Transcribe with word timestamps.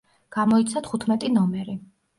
გამოიცა 0.37 0.83
თხუთმეტი 0.89 1.33
ნომერი. 1.39 1.83